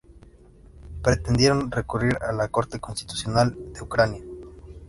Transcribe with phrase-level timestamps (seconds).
[1.03, 4.23] Pretendieron recurrir a la Corte Constitucional de Ucrania.